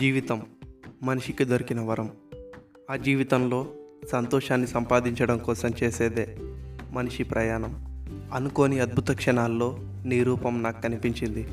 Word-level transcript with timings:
జీవితం 0.00 0.42
మనిషికి 1.02 1.44
దొరికిన 1.44 1.80
వరం. 1.80 2.10
ఆ 2.90 2.96
జీవితంలో 2.96 3.66
సంతోషాన్ని 4.12 4.66
సంపాదించడం 4.66 5.38
కోసం 5.38 5.70
చేసేదే 5.82 6.36
మనిషి 6.92 7.24
ప్రయాణం. 7.24 7.86
అనుకోని 8.34 8.80
అద్భుత 8.80 9.10
క్షణాల్లో 9.10 9.78
నీ 10.06 10.22
రూపం 10.22 10.62
నాకు 10.62 10.82
కనిపించింది. 10.82 11.48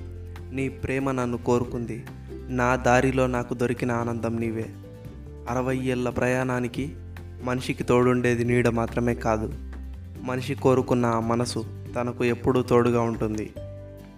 నీ 0.55 0.69
ప్రేమ 0.69 1.11
నన్ను 1.11 1.37
కోరుకుంది. 1.37 2.03
నా 2.31 2.75
దారిలో 2.75 3.27
నాకు 3.27 3.53
దొరికిన 3.53 3.91
ఆనందం 3.91 4.39
నీవే. 4.39 4.65
అరవై 5.49 5.77
ఏళ్ళ 5.77 6.09
ప్రయాణానికి 6.09 6.95
మనిషికి 7.43 7.83
తోడుండేది 7.83 8.43
నీడ 8.43 8.69
మాత్రమే 8.69 9.15
కాదు. 9.15 9.53
మనిషి 10.21 10.55
కోరుకున్న 10.55 11.05
ఆ 11.05 11.19
మనసు 11.19 11.65
తనకు 11.95 12.23
ఎప్పుడూ 12.23 12.61
తోడుగా 12.61 13.01
ఉంటుంది. 13.01 13.53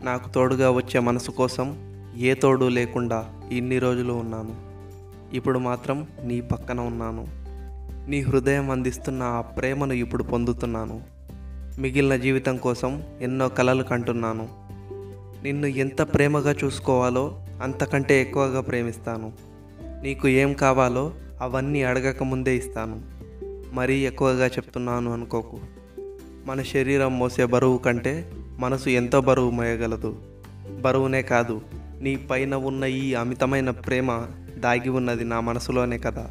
నాకు 0.04 0.30
తోడుగా 0.30 0.72
వచ్చే 0.72 1.00
మనసు 1.00 1.32
కోసం 1.32 1.85
ఏ 2.18 2.34
తోడు 2.34 2.66
లేకుండా 2.66 3.34
ఇన్ని 3.52 3.80
రోజులు 3.80 4.14
ఉన్నాను. 4.14 4.56
ఇప్పుడు 5.36 5.60
మాత్రం 5.60 6.08
నీ 6.24 6.42
పక్కన 6.42 6.80
ఉన్నాను. 6.80 7.28
నీ 8.10 8.22
హృదయం 8.22 8.72
అందిస్తున్న 8.72 9.24
ఆ 9.24 9.42
ప్రేమను 9.42 9.94
ఇప్పుడు 9.94 10.24
పొందుతున్నాను. 10.24 11.02
మిగిలిన 11.80 12.16
జీవితం 12.16 12.58
కోసం 12.58 13.04
ఎన్నో 13.22 13.50
కలలు 13.50 13.84
కంటున్నాను. 13.84 14.50
నిన్ను 15.44 15.68
ఎంత 15.68 16.02
ప్రేమగా 16.02 16.56
చూసుకోవాలో 16.64 17.40
అంతకంటే 17.62 18.22
ఎక్కువగా 18.22 18.62
ప్రేమిస్తాను. 18.62 19.34
నీకు 20.02 20.28
ఏం 20.28 20.54
కావాలో 20.54 21.14
అవన్నీ 21.42 21.84
అడగక 21.84 22.24
ముందే 22.24 22.56
ఇస్తాను. 22.56 23.02
మరీ 23.74 24.00
ఎక్కువగా 24.00 24.48
చెప్తున్నాను 24.48 25.14
అనుకోకు. 25.14 25.60
మన 26.46 26.62
శరీరం 26.62 27.20
మోసే 27.20 27.46
బరువు 27.46 27.78
కంటే 27.78 28.32
మనసు 28.60 28.90
ఎంతో 28.90 29.22
బరువు 29.22 29.52
మోయగలదు. 29.52 30.16
బరువునే 30.82 31.22
కాదు 31.22 31.62
నీ 32.02 32.16
పైన 32.16 32.56
ఉన్న 32.56 32.86
ఈ 32.86 33.14
అమితమైన 33.14 33.70
ప్రేమ 33.70 34.28
దాగి 34.58 34.90
ఉన్నది 34.90 35.24
నా 35.24 35.40
మనసులోనే 35.40 35.98
కదా. 35.98 36.30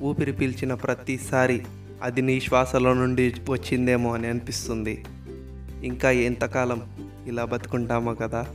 ఊపిరి 0.00 0.32
పీల్చిన 0.32 0.74
ప్రతిసారి 0.74 1.64
అది 2.02 2.22
నీ 2.22 2.40
శ్వాసలో 2.40 2.94
నుండి 2.94 3.34
వచ్చిందేమో 3.50 4.14
అని 4.14 4.26
అనిపిస్తుంది. 4.26 5.04
ఇంకా 5.82 6.10
ఎంతకాలం 6.10 6.82
ఇలా 7.26 7.44
బతుకుంటామో 7.44 8.14
కదా. 8.14 8.46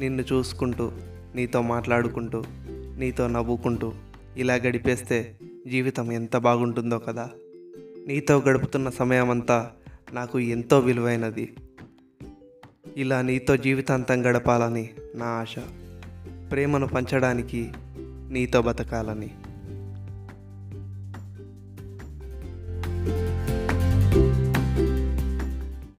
నిన్ను 0.00 0.22
చూసుకుంటూ 0.22 0.92
నీతో 1.34 1.62
మాట్లాడుకుంటూ 1.62 2.44
నీతో 2.98 3.26
నవ్వుకుంటూ 3.26 3.92
ఇలా 4.36 4.54
గడిపేస్తే 4.54 5.36
జీవితం 5.66 6.12
ఎంత 6.12 6.36
బాగుంటుందో 6.36 6.98
కదా. 6.98 7.30
నీతో 8.06 8.38
గడుపుతున్న 8.38 8.90
సమయం 8.90 9.30
అంతా 9.30 9.70
నాకు 10.12 10.38
ఎంతో 10.38 10.78
విలువైనది. 10.78 11.52
ఇలా 12.96 13.22
నీతో 13.22 13.56
జీవితాంతం 13.56 14.26
గడపాలని 14.26 14.90
నా 15.14 15.26
ఆశ. 15.26 15.54
ప్రేమను 16.50 16.86
పంచడానికి 16.86 17.72
నీతో 18.30 18.62
బతకాలని. 18.62 19.30